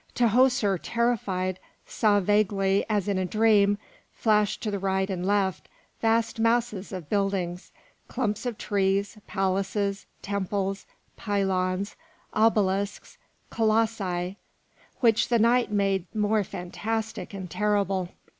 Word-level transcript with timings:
Tahoser, 0.15 0.79
terrified, 0.81 1.59
saw 1.85 2.19
vaguely, 2.19 2.83
as 2.89 3.07
in 3.07 3.19
a 3.19 3.25
dream, 3.25 3.77
flash 4.11 4.57
to 4.61 4.71
the 4.71 4.79
right 4.79 5.07
and 5.07 5.23
left 5.23 5.69
vast 5.99 6.39
masses 6.39 6.91
of 6.91 7.07
buildings, 7.07 7.71
clumps 8.07 8.47
of 8.47 8.57
trees, 8.57 9.19
palaces, 9.27 10.07
temples, 10.23 10.87
pylons, 11.17 11.95
obelisks, 12.33 13.19
colossi, 13.51 14.37
which 15.01 15.27
the 15.27 15.37
night 15.37 15.71
made 15.71 16.07
more 16.15 16.43
fantastic 16.43 17.31
and 17.31 17.51
terrible. 17.51 18.09